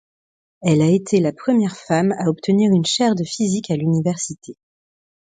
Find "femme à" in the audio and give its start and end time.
1.77-2.27